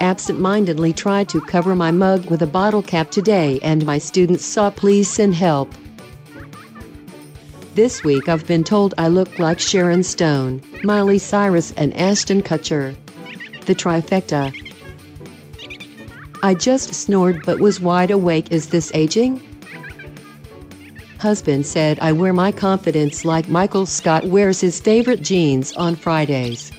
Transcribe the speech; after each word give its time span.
Absent-mindedly 0.00 0.92
tried 0.92 1.28
to 1.30 1.40
cover 1.40 1.74
my 1.74 1.90
mug 1.90 2.30
with 2.30 2.40
a 2.42 2.46
bottle 2.46 2.82
cap 2.82 3.10
today 3.10 3.58
and 3.62 3.84
my 3.84 3.98
students 3.98 4.44
saw 4.44 4.70
please 4.70 5.08
send 5.08 5.34
help. 5.34 5.72
This 7.74 8.04
week 8.04 8.28
I've 8.28 8.46
been 8.46 8.64
told 8.64 8.94
I 8.98 9.08
look 9.08 9.38
like 9.38 9.58
Sharon 9.58 10.02
Stone, 10.02 10.62
Miley 10.84 11.18
Cyrus 11.18 11.72
and 11.76 11.94
Ashton 11.96 12.42
Kutcher. 12.42 12.96
The 13.66 13.74
trifecta. 13.74 14.52
I 16.42 16.54
just 16.54 16.94
snored 16.94 17.44
but 17.44 17.58
was 17.58 17.80
wide 17.80 18.10
awake. 18.10 18.52
Is 18.52 18.68
this 18.68 18.92
aging? 18.94 19.42
Husband 21.18 21.66
said 21.66 21.98
I 21.98 22.12
wear 22.12 22.32
my 22.32 22.52
confidence 22.52 23.24
like 23.24 23.48
Michael 23.48 23.86
Scott 23.86 24.24
wears 24.26 24.60
his 24.60 24.80
favorite 24.80 25.20
jeans 25.20 25.72
on 25.72 25.96
Fridays. 25.96 26.70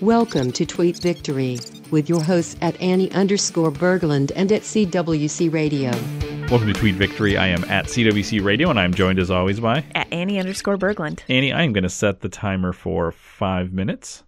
Welcome 0.00 0.52
to 0.52 0.64
Tweet 0.64 1.02
Victory 1.02 1.58
with 1.90 2.08
your 2.08 2.22
hosts 2.22 2.54
at 2.60 2.80
Annie 2.80 3.10
underscore 3.10 3.72
Berglund 3.72 4.30
and 4.36 4.52
at 4.52 4.62
CWC 4.62 5.52
Radio. 5.52 5.90
Welcome 6.48 6.72
to 6.72 6.78
Tweet 6.78 6.94
Victory. 6.94 7.36
I 7.36 7.48
am 7.48 7.64
at 7.64 7.86
CWC 7.86 8.44
Radio, 8.44 8.70
and 8.70 8.78
I'm 8.78 8.94
joined 8.94 9.18
as 9.18 9.30
always 9.30 9.58
by 9.58 9.84
At 9.96 10.10
Annie 10.12 10.38
underscore 10.38 10.78
Berglund. 10.78 11.20
Annie. 11.28 11.52
I 11.52 11.64
am 11.64 11.72
going 11.72 11.82
to 11.82 11.90
set 11.90 12.20
the 12.20 12.28
timer 12.28 12.72
for 12.72 13.10
five 13.10 13.72
minutes. 13.72 14.22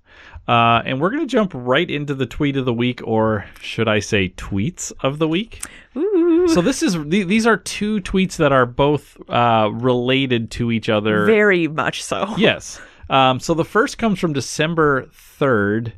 Uh, 0.50 0.82
and 0.84 1.00
we're 1.00 1.10
going 1.10 1.22
to 1.22 1.30
jump 1.30 1.52
right 1.54 1.88
into 1.88 2.12
the 2.12 2.26
tweet 2.26 2.56
of 2.56 2.64
the 2.64 2.74
week, 2.74 3.00
or 3.04 3.44
should 3.60 3.86
I 3.86 4.00
say 4.00 4.30
tweets 4.30 4.90
of 4.98 5.20
the 5.20 5.28
week? 5.28 5.64
Ooh. 5.96 6.48
So 6.48 6.60
this 6.60 6.82
is 6.82 6.94
th- 6.94 7.28
these 7.28 7.46
are 7.46 7.56
two 7.56 8.00
tweets 8.00 8.34
that 8.38 8.50
are 8.50 8.66
both 8.66 9.16
uh, 9.30 9.70
related 9.72 10.50
to 10.52 10.72
each 10.72 10.88
other. 10.88 11.24
Very 11.24 11.68
much 11.68 12.02
so. 12.02 12.34
Yes. 12.36 12.80
Um, 13.08 13.38
so 13.38 13.54
the 13.54 13.64
first 13.64 13.96
comes 13.96 14.18
from 14.18 14.32
December 14.32 15.06
3rd, 15.14 15.92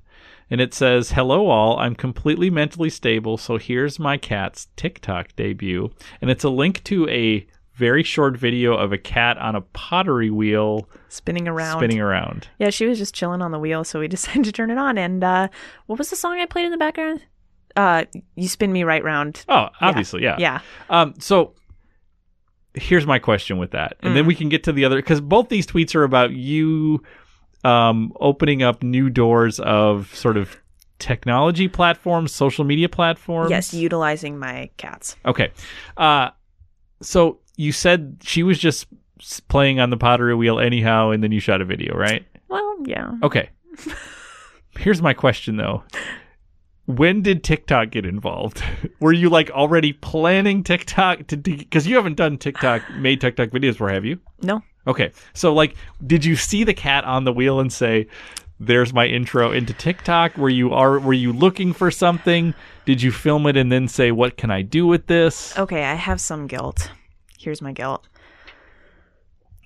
and 0.50 0.60
it 0.60 0.74
says, 0.74 1.12
Hello, 1.12 1.48
all. 1.48 1.78
I'm 1.78 1.94
completely 1.94 2.50
mentally 2.50 2.90
stable, 2.90 3.38
so 3.38 3.56
here's 3.56 3.98
my 3.98 4.18
cat's 4.18 4.68
TikTok 4.76 5.34
debut. 5.34 5.90
And 6.20 6.30
it's 6.30 6.44
a 6.44 6.50
link 6.50 6.84
to 6.84 7.08
a 7.08 7.46
very 7.74 8.02
short 8.02 8.36
video 8.36 8.74
of 8.74 8.92
a 8.92 8.98
cat 8.98 9.38
on 9.38 9.54
a 9.56 9.60
pottery 9.60 10.30
wheel 10.30 10.88
Spinning 11.08 11.48
around. 11.48 11.78
spinning 11.78 12.00
around. 12.00 12.48
Yeah, 12.58 12.70
she 12.70 12.86
was 12.86 12.98
just 12.98 13.14
chilling 13.14 13.40
on 13.42 13.50
the 13.50 13.58
wheel, 13.58 13.82
so 13.84 14.00
we 14.00 14.08
decided 14.16 14.44
to 14.44 14.52
turn 14.52 14.70
it 14.70 14.78
on. 14.78 14.98
And 14.98 15.24
uh, 15.24 15.48
what 15.86 15.98
was 15.98 16.10
the 16.10 16.16
song 16.16 16.38
I 16.38 16.46
played 16.46 16.64
in 16.66 16.70
the 16.70 16.76
background? 16.78 17.24
Uh, 17.74 18.04
you 18.36 18.48
spin 18.48 18.72
me 18.72 18.84
right 18.84 19.02
round. 19.02 19.44
Oh, 19.48 19.68
obviously, 19.80 20.22
yeah. 20.22 20.36
Yeah. 20.38 20.60
Um, 20.90 21.14
so 21.18 21.54
here's 22.74 23.06
my 23.06 23.18
question 23.18 23.58
with 23.58 23.70
that, 23.72 23.96
and 24.00 24.12
Mm. 24.12 24.14
then 24.16 24.26
we 24.26 24.34
can 24.34 24.48
get 24.48 24.64
to 24.64 24.72
the 24.72 24.84
other 24.84 24.96
because 24.96 25.20
both 25.20 25.48
these 25.48 25.66
tweets 25.66 25.94
are 25.94 26.04
about 26.04 26.32
you 26.32 27.02
um, 27.64 28.12
opening 28.20 28.62
up 28.62 28.82
new 28.82 29.08
doors 29.08 29.60
of 29.60 30.14
sort 30.14 30.36
of 30.36 30.56
technology 30.98 31.68
platforms, 31.68 32.32
social 32.32 32.64
media 32.64 32.88
platforms. 32.88 33.50
Yes, 33.50 33.72
utilizing 33.72 34.38
my 34.38 34.68
cats. 34.76 35.16
Okay. 35.24 35.50
Uh, 35.96 36.30
so 37.00 37.38
you 37.56 37.72
said 37.72 38.18
she 38.22 38.42
was 38.42 38.58
just 38.58 38.86
playing 39.48 39.80
on 39.80 39.90
the 39.90 39.96
pottery 39.96 40.34
wheel 40.34 40.58
anyhow, 40.58 41.10
and 41.10 41.22
then 41.22 41.32
you 41.32 41.40
shot 41.40 41.60
a 41.60 41.64
video, 41.64 41.94
right? 41.96 42.26
Well, 42.48 42.76
yeah. 42.86 43.12
Okay. 43.22 43.50
Here's 44.78 45.02
my 45.02 45.12
question 45.12 45.56
though. 45.56 45.84
When 46.86 47.22
did 47.22 47.44
TikTok 47.44 47.90
get 47.90 48.04
involved? 48.04 48.62
Were 49.00 49.12
you 49.12 49.28
like 49.30 49.50
already 49.50 49.92
planning 49.92 50.64
TikTok 50.64 51.26
to 51.28 51.36
because 51.36 51.86
you 51.86 51.96
haven't 51.96 52.16
done 52.16 52.38
TikTok 52.38 52.82
made 52.96 53.20
TikTok 53.20 53.50
videos 53.50 53.72
before, 53.72 53.90
have 53.90 54.04
you? 54.04 54.18
No. 54.42 54.62
Okay. 54.86 55.12
So 55.34 55.54
like 55.54 55.76
did 56.04 56.24
you 56.24 56.36
see 56.36 56.64
the 56.64 56.74
cat 56.74 57.04
on 57.04 57.24
the 57.24 57.32
wheel 57.32 57.60
and 57.60 57.72
say 57.72 58.08
there's 58.58 58.92
my 58.92 59.06
intro 59.06 59.52
into 59.52 59.72
TikTok? 59.72 60.36
Were 60.36 60.48
you 60.48 60.72
are 60.72 60.98
were 60.98 61.12
you 61.12 61.32
looking 61.32 61.72
for 61.72 61.90
something? 61.90 62.54
Did 62.84 63.00
you 63.00 63.12
film 63.12 63.46
it 63.46 63.56
and 63.56 63.70
then 63.70 63.86
say 63.86 64.10
what 64.10 64.36
can 64.36 64.50
I 64.50 64.62
do 64.62 64.86
with 64.86 65.06
this? 65.06 65.56
Okay, 65.58 65.84
I 65.84 65.94
have 65.94 66.20
some 66.20 66.46
guilt. 66.48 66.90
Here's 67.42 67.60
my 67.62 67.72
guilt. 67.72 68.06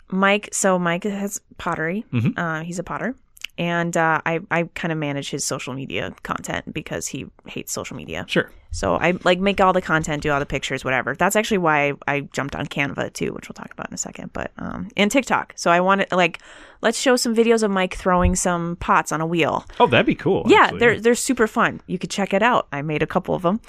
Mike, 0.08 0.48
so 0.52 0.78
Mike 0.78 1.04
has 1.04 1.40
pottery. 1.58 2.04
Mhm. 2.12 2.38
Uh, 2.38 2.62
he's 2.62 2.78
a 2.78 2.84
potter. 2.84 3.14
And 3.58 3.96
uh, 3.96 4.20
I, 4.26 4.40
I 4.50 4.64
kind 4.74 4.92
of 4.92 4.98
manage 4.98 5.30
his 5.30 5.42
social 5.42 5.72
media 5.72 6.14
content 6.22 6.74
because 6.74 7.08
he 7.08 7.26
hates 7.46 7.72
social 7.72 7.96
media. 7.96 8.26
Sure. 8.28 8.50
So 8.70 8.96
I 8.96 9.14
like 9.24 9.40
make 9.40 9.62
all 9.62 9.72
the 9.72 9.80
content, 9.80 10.22
do 10.22 10.30
all 10.30 10.38
the 10.38 10.44
pictures, 10.44 10.84
whatever. 10.84 11.14
That's 11.14 11.36
actually 11.36 11.58
why 11.58 11.94
I, 12.06 12.20
jumped 12.20 12.54
on 12.54 12.66
Canva 12.66 13.14
too, 13.14 13.32
which 13.32 13.48
we'll 13.48 13.54
talk 13.54 13.72
about 13.72 13.88
in 13.88 13.94
a 13.94 13.98
second. 13.98 14.34
But 14.34 14.50
um, 14.58 14.88
and 14.98 15.10
TikTok. 15.10 15.54
So 15.56 15.70
I 15.70 15.80
wanted 15.80 16.12
like 16.12 16.40
let's 16.82 17.00
show 17.00 17.16
some 17.16 17.34
videos 17.34 17.62
of 17.62 17.70
Mike 17.70 17.94
throwing 17.96 18.34
some 18.36 18.76
pots 18.76 19.10
on 19.12 19.22
a 19.22 19.26
wheel. 19.26 19.64
Oh, 19.80 19.86
that'd 19.86 20.04
be 20.04 20.14
cool. 20.14 20.44
Yeah, 20.46 20.64
actually. 20.64 20.78
they're 20.80 21.00
they're 21.00 21.14
super 21.14 21.46
fun. 21.46 21.80
You 21.86 21.98
could 21.98 22.10
check 22.10 22.34
it 22.34 22.42
out. 22.42 22.68
I 22.70 22.82
made 22.82 23.02
a 23.02 23.06
couple 23.06 23.34
of 23.34 23.40
them, 23.40 23.62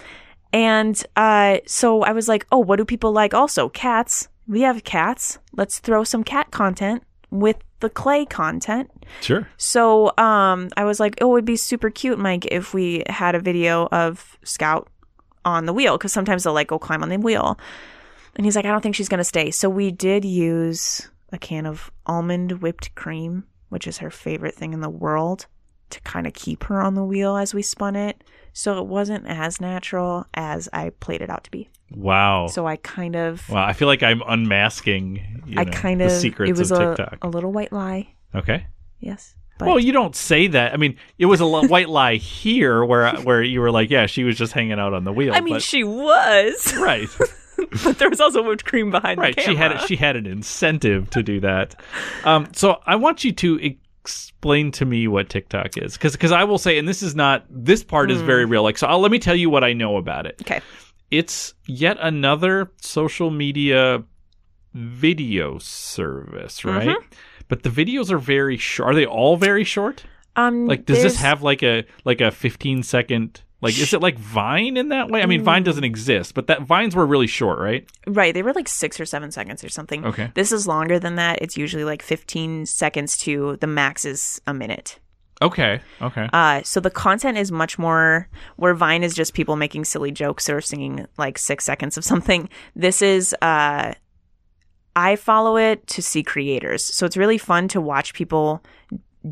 and 0.53 1.01
uh, 1.15 1.57
so 1.65 2.03
I 2.03 2.11
was 2.11 2.27
like, 2.27 2.45
oh, 2.51 2.59
what 2.59 2.77
do 2.77 2.85
people 2.85 3.11
like? 3.11 3.33
Also, 3.33 3.69
cats. 3.69 4.29
We 4.47 4.61
have 4.61 4.83
cats. 4.83 5.39
Let's 5.53 5.79
throw 5.79 6.03
some 6.03 6.23
cat 6.23 6.51
content 6.51 7.03
with 7.29 7.57
the 7.79 7.89
clay 7.89 8.25
content. 8.25 8.89
Sure. 9.21 9.47
So 9.57 10.07
um, 10.17 10.69
I 10.77 10.83
was 10.85 10.99
like, 10.99 11.15
oh, 11.21 11.35
it'd 11.35 11.45
be 11.45 11.57
super 11.57 11.89
cute, 11.89 12.17
Mike, 12.17 12.45
if 12.49 12.73
we 12.73 13.03
had 13.07 13.35
a 13.35 13.39
video 13.39 13.87
of 13.91 14.37
Scout 14.43 14.89
on 15.45 15.65
the 15.65 15.73
wheel, 15.73 15.97
because 15.97 16.13
sometimes 16.13 16.43
they'll 16.43 16.53
like 16.53 16.67
go 16.67 16.79
climb 16.79 17.03
on 17.03 17.09
the 17.09 17.19
wheel. 17.19 17.59
And 18.35 18.45
he's 18.45 18.55
like, 18.55 18.65
I 18.65 18.69
don't 18.69 18.81
think 18.81 18.95
she's 18.95 19.09
gonna 19.09 19.23
stay. 19.23 19.51
So 19.51 19.69
we 19.69 19.91
did 19.91 20.25
use 20.25 21.09
a 21.31 21.37
can 21.37 21.65
of 21.65 21.91
almond 22.05 22.61
whipped 22.61 22.95
cream, 22.95 23.43
which 23.69 23.87
is 23.87 23.97
her 23.97 24.09
favorite 24.09 24.55
thing 24.55 24.73
in 24.73 24.81
the 24.81 24.89
world, 24.89 25.45
to 25.89 26.01
kind 26.01 26.27
of 26.27 26.33
keep 26.33 26.63
her 26.65 26.81
on 26.81 26.95
the 26.95 27.03
wheel 27.03 27.35
as 27.35 27.53
we 27.53 27.61
spun 27.61 27.95
it. 27.95 28.23
So 28.57 28.79
it 28.79 28.87
wasn't 28.87 29.27
as 29.27 29.61
natural 29.61 30.25
as 30.33 30.67
I 30.73 30.89
played 30.89 31.21
it 31.21 31.29
out 31.29 31.43
to 31.43 31.51
be. 31.51 31.69
Wow. 31.91 32.47
So 32.47 32.65
I 32.65 32.77
kind 32.77 33.15
of, 33.15 33.47
wow. 33.49 33.63
I 33.63 33.73
feel 33.73 33.87
like 33.87 34.01
I'm 34.01 34.23
unmasking 34.27 35.43
you 35.45 35.59
I 35.59 35.65
know, 35.65 35.71
kind 35.71 36.01
the 36.01 36.05
of, 36.05 36.11
secrets 36.11 36.49
it 36.49 36.57
was 36.57 36.71
of 36.71 36.79
a, 36.79 36.95
TikTok. 36.95 37.23
a 37.23 37.27
little 37.27 37.51
white 37.51 37.71
lie. 37.71 38.15
okay. 38.33 38.65
Yes. 38.99 39.35
But 39.59 39.67
Well, 39.67 39.79
you 39.79 39.91
don't 39.91 40.15
say 40.15 40.47
that. 40.47 40.73
I 40.73 40.77
mean, 40.77 40.97
it 41.19 41.27
was 41.27 41.39
a 41.39 41.47
white 41.47 41.87
lie 41.87 42.15
here, 42.15 42.83
where 42.83 43.15
where 43.21 43.43
you 43.43 43.61
were 43.61 43.69
like, 43.69 43.91
yeah, 43.91 44.07
she 44.07 44.23
was 44.23 44.35
just 44.35 44.53
hanging 44.53 44.79
out 44.79 44.91
on 44.91 45.03
the 45.03 45.13
wheel. 45.13 45.35
I 45.35 45.39
mean, 45.39 45.55
but, 45.55 45.61
she 45.61 45.83
was, 45.83 46.75
right, 46.79 47.07
but 47.83 47.99
there 47.99 48.09
was 48.09 48.19
also 48.19 48.41
whipped 48.41 48.65
cream 48.65 48.89
behind 48.89 49.19
right. 49.19 49.35
the 49.35 49.41
She 49.43 49.55
had 49.55 49.77
she 49.81 49.97
had 49.97 50.15
an 50.15 50.25
incentive 50.25 51.11
to 51.11 51.21
do 51.21 51.39
that. 51.41 51.75
Um, 52.23 52.49
so 52.53 52.81
I 52.87 52.95
want 52.95 53.23
you 53.23 53.33
to 53.33 53.75
explain 54.07 54.71
to 54.71 54.85
me 54.85 55.05
what 55.09 55.29
TikTok 55.29 55.77
is, 55.77 55.93
because 55.97 56.13
because 56.13 56.31
I 56.31 56.45
will 56.45 56.57
say, 56.57 56.77
and 56.77 56.87
this 56.87 57.03
is 57.03 57.13
not 57.13 57.45
this 57.49 57.83
part 57.83 58.09
is 58.09 58.21
very 58.21 58.45
real. 58.45 58.63
Like, 58.63 58.77
so 58.77 58.87
I'll, 58.87 58.99
let 58.99 59.11
me 59.11 59.19
tell 59.19 59.35
you 59.35 59.49
what 59.49 59.65
I 59.65 59.73
know 59.73 59.97
about 59.97 60.25
it. 60.25 60.37
Okay. 60.41 60.61
It's 61.11 61.53
yet 61.65 61.97
another 61.99 62.71
social 62.81 63.29
media 63.31 64.03
video 64.73 65.57
service, 65.57 66.63
right? 66.63 66.87
Mm-hmm. 66.87 67.13
But 67.49 67.63
the 67.63 67.69
videos 67.69 68.09
are 68.11 68.17
very 68.17 68.55
short. 68.55 68.91
Are 68.91 68.95
they 68.95 69.05
all 69.05 69.35
very 69.35 69.65
short? 69.65 70.05
Um, 70.37 70.67
Like, 70.67 70.85
does 70.85 71.03
this 71.03 71.17
have 71.17 71.43
like 71.43 71.63
a 71.63 71.83
like 72.05 72.21
a 72.21 72.31
fifteen 72.31 72.83
second? 72.83 73.41
Like, 73.61 73.77
is 73.79 73.93
it 73.93 74.01
like 74.01 74.19
Vine 74.19 74.77
in 74.77 74.89
that 74.89 75.09
way? 75.09 75.23
I 75.23 75.25
mean, 75.25 75.41
Vine 75.43 75.63
doesn't 75.63 75.83
exist, 75.83 76.35
but 76.35 76.47
that 76.47 76.61
Vines 76.61 76.95
were 76.95 77.05
really 77.05 77.25
short, 77.25 77.57
right? 77.57 77.89
right? 78.05 78.33
They 78.33 78.43
were 78.43 78.53
like 78.53 78.67
six 78.67 78.99
or 78.99 79.05
seven 79.05 79.31
seconds 79.31 79.63
or 79.63 79.69
something. 79.69 80.05
Okay. 80.05 80.31
This 80.35 80.51
is 80.51 80.67
longer 80.67 80.99
than 80.99 81.15
that. 81.15 81.39
It's 81.41 81.57
usually 81.57 81.83
like 81.83 82.03
fifteen 82.03 82.65
seconds 82.67 83.17
to 83.19 83.57
the 83.59 83.67
max 83.67 84.05
is 84.05 84.39
a 84.45 84.53
minute. 84.53 84.99
Okay. 85.41 85.79
Okay. 86.01 86.29
Uh, 86.33 86.61
so 86.63 86.79
the 86.79 86.89
content 86.89 87.37
is 87.37 87.51
much 87.51 87.77
more 87.77 88.27
where 88.57 88.73
Vine 88.73 89.03
is 89.03 89.13
just 89.13 89.33
people 89.33 89.55
making 89.55 89.85
silly 89.85 90.11
jokes 90.11 90.49
or 90.49 90.61
singing 90.61 91.07
like 91.17 91.37
six 91.37 91.65
seconds 91.65 91.97
of 91.97 92.03
something. 92.11 92.49
This 92.75 93.01
is 93.01 93.35
uh, 93.41 93.93
I 94.95 95.15
follow 95.15 95.57
it 95.57 95.85
to 95.87 96.01
see 96.01 96.21
creators, 96.21 96.83
so 96.83 97.05
it's 97.05 97.17
really 97.17 97.37
fun 97.37 97.67
to 97.69 97.81
watch 97.81 98.13
people 98.13 98.63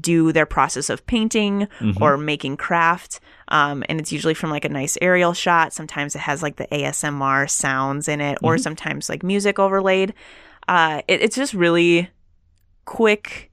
do 0.01 0.31
their 0.31 0.45
process 0.45 0.89
of 0.89 1.06
painting 1.06 1.67
or 2.02 2.17
making 2.17 2.58
craft. 2.58 3.20
Um, 3.49 3.84
and 3.90 3.99
it's 3.99 4.11
usually 4.11 4.34
from 4.34 4.49
like 4.49 4.66
a 4.66 4.70
nice 4.70 4.97
aerial 5.02 5.34
shot. 5.34 5.73
Sometimes 5.73 6.16
it 6.16 6.20
has 6.20 6.41
like 6.41 6.55
the 6.55 6.67
ASMR 6.67 7.49
sounds 7.49 8.08
in 8.08 8.22
it, 8.22 8.37
or 8.41 8.58
sometimes 8.58 9.09
like 9.09 9.23
music 9.23 9.59
overlaid. 9.59 10.14
Uh, 10.67 11.02
it, 11.08 11.22
it's 11.22 11.35
just 11.35 11.53
really 11.53 12.09
quick, 12.85 13.52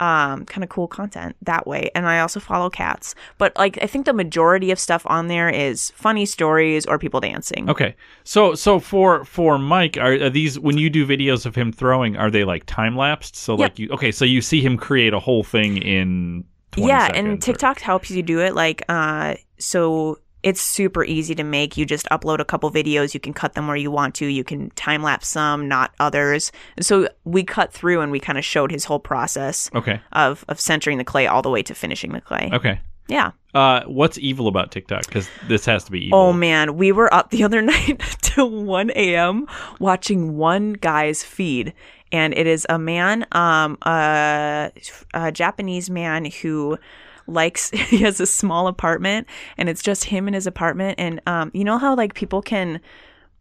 um, 0.00 0.44
kind 0.46 0.62
of 0.62 0.70
cool 0.70 0.88
content 0.88 1.36
that 1.42 1.66
way. 1.66 1.90
And 1.94 2.06
I 2.06 2.20
also 2.20 2.40
follow 2.40 2.70
cats, 2.70 3.14
but 3.38 3.56
like 3.56 3.78
I 3.82 3.86
think 3.86 4.06
the 4.06 4.12
majority 4.12 4.70
of 4.70 4.78
stuff 4.78 5.02
on 5.06 5.28
there 5.28 5.48
is 5.48 5.90
funny 5.90 6.26
stories 6.26 6.86
or 6.86 6.98
people 6.98 7.20
dancing. 7.20 7.68
Okay. 7.68 7.96
So 8.24 8.54
so 8.54 8.80
for 8.80 9.24
for 9.24 9.58
Mike, 9.58 9.96
are, 9.96 10.12
are 10.14 10.30
these 10.30 10.58
when 10.58 10.78
you 10.78 10.90
do 10.90 11.06
videos 11.06 11.46
of 11.46 11.54
him 11.54 11.72
throwing, 11.72 12.16
are 12.16 12.30
they 12.30 12.44
like 12.44 12.64
time 12.66 12.96
lapsed? 12.96 13.36
So 13.36 13.54
like 13.54 13.78
you 13.78 13.88
okay, 13.90 14.12
so 14.12 14.24
you 14.24 14.40
see 14.40 14.60
him 14.60 14.76
create 14.76 15.12
a 15.12 15.20
whole 15.20 15.42
thing 15.42 15.78
in 15.78 16.44
20 16.72 16.88
yeah, 16.88 17.10
and 17.14 17.28
or- 17.28 17.36
TikTok 17.36 17.80
helps 17.80 18.10
you 18.10 18.22
do 18.22 18.40
it. 18.40 18.54
Like, 18.54 18.82
uh, 18.88 19.34
so 19.58 20.18
it's 20.42 20.60
super 20.60 21.04
easy 21.04 21.34
to 21.34 21.42
make. 21.44 21.76
You 21.76 21.84
just 21.84 22.06
upload 22.10 22.38
a 22.38 22.44
couple 22.44 22.70
videos. 22.70 23.12
You 23.14 23.20
can 23.20 23.32
cut 23.32 23.54
them 23.54 23.66
where 23.66 23.76
you 23.76 23.90
want 23.90 24.14
to. 24.16 24.26
You 24.26 24.44
can 24.44 24.70
time 24.70 25.02
lapse 25.02 25.28
some, 25.28 25.66
not 25.68 25.92
others. 25.98 26.52
And 26.76 26.86
so 26.86 27.08
we 27.24 27.42
cut 27.42 27.72
through 27.72 28.00
and 28.00 28.12
we 28.12 28.20
kind 28.20 28.38
of 28.38 28.44
showed 28.44 28.70
his 28.70 28.84
whole 28.84 29.00
process 29.00 29.70
Okay. 29.74 30.00
of 30.12 30.44
of 30.48 30.60
centering 30.60 30.98
the 30.98 31.04
clay 31.04 31.26
all 31.26 31.42
the 31.42 31.50
way 31.50 31.62
to 31.64 31.74
finishing 31.74 32.12
the 32.12 32.20
clay. 32.20 32.50
Okay. 32.52 32.80
Yeah. 33.08 33.30
Uh, 33.54 33.82
what's 33.86 34.18
evil 34.18 34.48
about 34.48 34.70
TikTok? 34.70 35.06
Because 35.06 35.28
this 35.48 35.64
has 35.64 35.82
to 35.84 35.90
be 35.90 36.06
evil. 36.06 36.18
Oh 36.18 36.32
man, 36.32 36.76
we 36.76 36.92
were 36.92 37.12
up 37.12 37.30
the 37.30 37.42
other 37.42 37.62
night 37.74 37.98
till 38.20 38.50
1 38.64 38.90
a.m. 38.90 39.46
watching 39.80 40.36
one 40.36 40.74
guy's 40.74 41.24
feed. 41.24 41.72
And 42.12 42.32
it 42.36 42.46
is 42.46 42.66
a 42.70 42.78
man, 42.78 43.26
um, 43.32 43.76
a, 43.82 44.70
a 45.14 45.32
Japanese 45.32 45.90
man 45.90 46.26
who 46.26 46.78
likes, 47.28 47.70
he 47.70 47.98
has 47.98 48.20
a 48.20 48.26
small 48.26 48.66
apartment 48.66 49.26
and 49.56 49.68
it's 49.68 49.82
just 49.82 50.04
him 50.04 50.26
in 50.28 50.34
his 50.34 50.46
apartment. 50.46 50.98
And, 50.98 51.20
um, 51.26 51.50
you 51.54 51.64
know 51.64 51.78
how 51.78 51.94
like 51.94 52.14
people 52.14 52.42
can, 52.42 52.80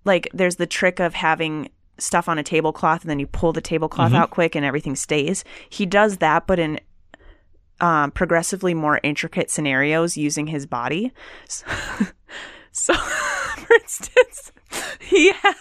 like, 0.06 0.28
there's 0.34 0.57
the 0.57 0.68
trick 0.68 1.00
of 1.00 1.13
having 1.13 1.69
stuff 1.98 2.30
on 2.30 2.38
a 2.38 2.44
tablecloth 2.44 3.01
and 3.01 3.10
then 3.10 3.19
you 3.19 3.28
pull 3.28 3.54
the 3.54 3.62
tablecloth 3.62 4.13
out 4.13 4.30
quick 4.30 4.56
and 4.56 4.63
everything 4.63 4.95
stays. 4.95 5.44
He 5.69 5.86
does 5.86 6.18
that, 6.18 6.45
but 6.45 6.60
in 6.60 6.80
um, 7.80 8.12
progressively 8.12 8.74
more 8.74 9.00
intricate 9.04 9.50
scenarios 9.50 10.18
using 10.18 10.48
his 10.48 10.66
body. 10.66 11.12
So, 12.69 12.94
so, 12.94 12.94
for 13.57 13.74
instance, 13.74 14.51
he 15.00 15.31
had 15.31 15.56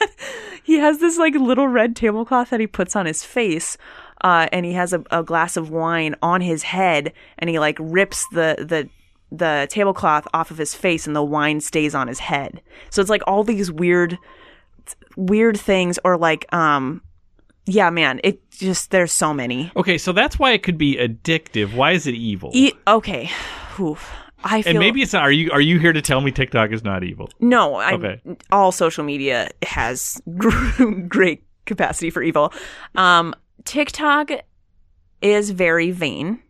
he 0.63 0.79
has 0.79 0.99
this 0.99 1.17
like 1.17 1.35
little 1.35 1.67
red 1.67 1.97
tablecloth 1.97 2.51
that 2.51 2.61
he 2.61 2.67
puts 2.67 2.95
on 2.95 3.07
his 3.07 3.25
face. 3.25 3.79
Uh, 4.23 4.49
and 4.53 4.65
he 4.67 4.73
has 4.73 4.93
a, 4.93 5.03
a 5.11 5.23
glass 5.23 5.57
of 5.57 5.71
wine 5.71 6.15
on 6.23 6.41
his 6.41 6.63
head, 6.63 7.13
and 7.39 7.51
he 7.51 7.59
like 7.59 7.77
rips 7.81 8.27
the 8.33 8.57
the 8.59 8.89
the 9.33 9.67
tablecloth 9.71 10.27
off 10.33 10.51
of 10.51 10.59
his 10.59 10.75
face, 10.75 11.07
and 11.07 11.15
the 11.17 11.23
wine 11.23 11.61
stays 11.61 11.95
on 11.95 12.09
his 12.09 12.19
head. 12.21 12.63
So 12.91 13.01
it's 13.01 13.11
like 13.11 13.23
all 13.27 13.45
these 13.45 13.71
weird 13.71 14.19
weird 15.17 15.59
things, 15.59 15.99
or 16.05 16.17
like 16.17 16.53
um, 16.55 17.03
yeah, 17.67 17.91
man, 17.91 18.21
it 18.25 18.49
just 18.51 18.91
there's 18.91 19.13
so 19.13 19.35
many. 19.35 19.71
Okay, 19.77 19.99
so 19.99 20.13
that's 20.13 20.39
why 20.39 20.53
it 20.53 20.63
could 20.63 20.79
be 20.79 20.97
addictive. 20.97 21.75
Why 21.75 21.93
is 21.93 22.07
it 22.07 22.15
evil? 22.15 22.51
E- 22.55 22.73
okay. 22.87 23.31
Oof. 23.79 24.11
I 24.45 24.63
feel 24.63 24.71
and 24.71 24.79
maybe 24.79 25.03
it's 25.03 25.13
not. 25.13 25.23
Are 25.23 25.33
you 25.33 25.51
are 25.51 25.61
you 25.61 25.79
here 25.81 25.93
to 25.93 26.01
tell 26.03 26.21
me 26.21 26.31
TikTok 26.31 26.71
is 26.71 26.85
not 26.85 27.03
evil? 27.05 27.29
no. 27.41 27.75
I 27.75 27.93
Okay. 27.95 28.21
all 28.53 28.71
social 28.73 29.03
media 29.05 29.49
has 29.65 30.21
great 31.09 31.43
capacity 31.65 32.11
for 32.11 32.23
evil. 32.23 32.53
Um, 32.95 33.35
TikTok 33.65 34.31
is 35.23 35.51
very 35.51 35.91
vain, 35.91 36.41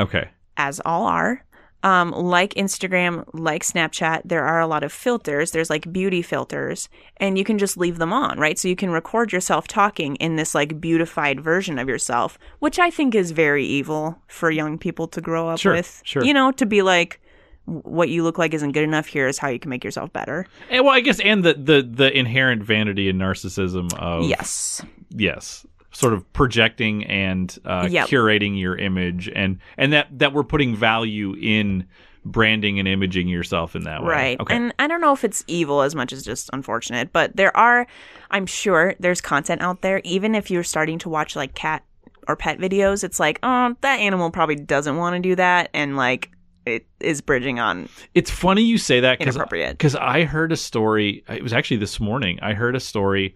Okay. 0.00 0.28
as 0.56 0.80
all 0.84 1.06
are. 1.06 1.42
Um, 1.82 2.10
like 2.10 2.54
Instagram, 2.54 3.24
like 3.32 3.62
Snapchat, 3.62 4.22
there 4.24 4.44
are 4.44 4.58
a 4.58 4.66
lot 4.66 4.82
of 4.82 4.90
filters. 4.92 5.52
There's 5.52 5.70
like 5.70 5.92
beauty 5.92 6.20
filters, 6.20 6.88
and 7.18 7.38
you 7.38 7.44
can 7.44 7.58
just 7.58 7.76
leave 7.76 7.98
them 7.98 8.12
on, 8.12 8.40
right? 8.40 8.58
So 8.58 8.66
you 8.66 8.74
can 8.74 8.90
record 8.90 9.32
yourself 9.32 9.68
talking 9.68 10.16
in 10.16 10.34
this 10.34 10.52
like 10.52 10.80
beautified 10.80 11.40
version 11.40 11.78
of 11.78 11.88
yourself, 11.88 12.38
which 12.58 12.80
I 12.80 12.90
think 12.90 13.14
is 13.14 13.30
very 13.30 13.64
evil 13.64 14.20
for 14.26 14.50
young 14.50 14.78
people 14.78 15.06
to 15.08 15.20
grow 15.20 15.48
up 15.48 15.60
Sure, 15.60 15.74
with. 15.74 16.00
sure. 16.04 16.24
You 16.24 16.34
know, 16.34 16.50
to 16.52 16.66
be 16.66 16.82
like, 16.82 17.20
what 17.66 18.08
you 18.08 18.24
look 18.24 18.38
like 18.38 18.54
isn't 18.54 18.72
good 18.72 18.82
enough. 18.84 19.06
Here's 19.06 19.38
how 19.38 19.48
you 19.48 19.58
can 19.60 19.68
make 19.70 19.84
yourself 19.84 20.12
better. 20.12 20.46
And, 20.70 20.84
well, 20.84 20.94
I 20.94 21.00
guess, 21.00 21.20
and 21.20 21.44
the 21.44 21.54
the 21.54 21.82
the 21.88 22.16
inherent 22.16 22.64
vanity 22.64 23.08
and 23.08 23.20
narcissism 23.20 23.92
of 23.94 24.24
Yes. 24.24 24.82
yes, 25.10 25.64
sort 25.96 26.12
of 26.12 26.30
projecting 26.32 27.04
and 27.04 27.58
uh, 27.64 27.88
Yep. 27.90 28.08
curating 28.08 28.58
your 28.58 28.76
image, 28.76 29.28
and 29.34 29.58
and 29.76 29.92
that 29.92 30.18
that 30.18 30.32
we're 30.32 30.44
putting 30.44 30.76
value 30.76 31.34
in 31.40 31.86
branding 32.24 32.78
and 32.80 32.88
imaging 32.88 33.28
yourself 33.28 33.76
in 33.76 33.84
that 33.84 34.02
way. 34.02 34.08
Right. 34.08 34.40
Okay. 34.40 34.54
And 34.54 34.74
I 34.80 34.88
don't 34.88 35.00
know 35.00 35.12
if 35.12 35.22
it's 35.22 35.44
evil 35.46 35.82
as 35.82 35.94
much 35.94 36.12
as 36.12 36.24
just 36.24 36.50
unfortunate, 36.52 37.12
but 37.12 37.36
there 37.36 37.56
are, 37.56 37.86
I'm 38.32 38.46
sure 38.46 38.96
there's 38.98 39.20
content 39.20 39.62
out 39.62 39.82
there, 39.82 40.00
even 40.02 40.34
if 40.34 40.50
you're 40.50 40.64
starting 40.64 40.98
to 41.00 41.08
watch 41.08 41.36
like 41.36 41.54
cat 41.54 41.84
or 42.26 42.34
pet 42.34 42.58
videos, 42.58 43.04
it's 43.04 43.20
like, 43.20 43.38
oh, 43.44 43.76
that 43.80 44.00
animal 44.00 44.32
probably 44.32 44.56
doesn't 44.56 44.96
want 44.96 45.14
to 45.14 45.20
do 45.20 45.36
that. 45.36 45.70
And 45.72 45.96
like, 45.96 46.32
it 46.64 46.84
is 46.98 47.20
bridging 47.20 47.60
on. 47.60 47.88
It's 48.12 48.30
funny 48.30 48.62
you 48.62 48.76
say 48.76 48.98
that 48.98 49.20
because 49.20 49.94
I 49.94 50.24
heard 50.24 50.50
a 50.50 50.56
story. 50.56 51.22
It 51.28 51.44
was 51.44 51.52
actually 51.52 51.76
this 51.76 52.00
morning. 52.00 52.40
I 52.42 52.54
heard 52.54 52.74
a 52.74 52.80
story 52.80 53.34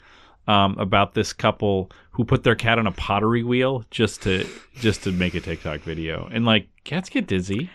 um, 0.48 0.76
about 0.78 1.14
this 1.14 1.32
couple 1.32 1.92
who 2.20 2.24
put 2.26 2.44
their 2.44 2.54
cat 2.54 2.78
on 2.78 2.86
a 2.86 2.92
pottery 2.92 3.42
wheel 3.42 3.82
just 3.90 4.20
to 4.20 4.46
just 4.74 5.04
to 5.04 5.10
make 5.10 5.32
a 5.32 5.40
TikTok 5.40 5.80
video. 5.80 6.28
And 6.30 6.44
like 6.44 6.68
cats 6.84 7.08
get 7.08 7.26
dizzy. 7.26 7.70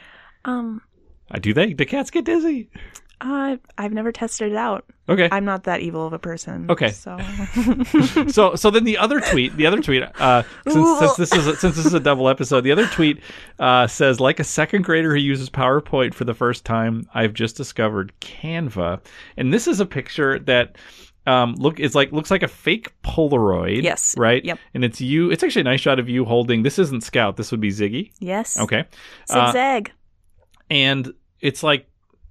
Um, 0.45 0.83
I 1.31 1.39
do 1.39 1.51
they? 1.51 1.73
Do 1.73 1.83
cats 1.83 2.11
get 2.11 2.25
dizzy? 2.25 2.69
uh, 3.21 3.57
I've 3.77 3.93
never 3.93 4.11
tested 4.11 4.51
it 4.51 4.55
out. 4.55 4.85
Okay. 5.07 5.29
I'm 5.31 5.45
not 5.45 5.63
that 5.63 5.81
evil 5.81 6.05
of 6.05 6.13
a 6.13 6.19
person. 6.19 6.69
Okay. 6.69 6.89
So, 6.91 7.17
so 8.27 8.55
so 8.55 8.69
then 8.69 8.83
the 8.83 8.97
other 8.97 9.19
tweet, 9.19 9.55
the 9.55 9.65
other 9.65 9.81
tweet, 9.81 10.03
uh, 10.19 10.43
since, 10.67 10.99
since 10.99 11.15
this 11.15 11.33
is 11.33 11.47
a, 11.47 11.55
since 11.55 11.75
this 11.75 11.85
is 11.85 11.93
a 11.93 11.99
double 11.99 12.27
episode, 12.29 12.61
the 12.61 12.71
other 12.71 12.87
tweet 12.87 13.21
uh, 13.59 13.87
says 13.87 14.19
like 14.19 14.39
a 14.39 14.43
second 14.43 14.83
grader 14.83 15.13
who 15.13 15.19
uses 15.19 15.49
PowerPoint 15.49 16.13
for 16.13 16.25
the 16.25 16.33
first 16.33 16.65
time, 16.65 17.07
I've 17.13 17.33
just 17.33 17.55
discovered 17.55 18.13
Canva, 18.21 18.99
and 19.37 19.53
this 19.53 19.67
is 19.67 19.79
a 19.79 19.85
picture 19.85 20.39
that. 20.39 20.77
Um, 21.27 21.55
look, 21.55 21.79
it's 21.79 21.95
like 21.95 22.11
looks 22.11 22.29
like 22.29 22.43
a 22.43 22.47
fake 22.47 22.93
Polaroid. 23.03 23.81
Yes. 23.83 24.15
Right. 24.17 24.43
Yep. 24.45 24.59
And 24.73 24.83
it's 24.85 25.01
you. 25.01 25.31
It's 25.31 25.43
actually 25.43 25.61
a 25.61 25.65
nice 25.65 25.81
shot 25.81 25.99
of 25.99 26.07
you 26.07 26.25
holding. 26.25 26.63
This 26.63 26.77
isn't 26.79 27.03
Scout. 27.03 27.35
This 27.37 27.51
would 27.51 27.61
be 27.61 27.69
Ziggy. 27.69 28.11
yes. 28.19 28.59
Okay. 28.59 28.85
Uh, 29.29 29.47
Zigzag. 29.47 29.91
and 30.69 31.13
it's 31.41 31.63
like 31.63 31.87